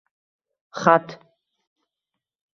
Xat… 0.79 1.07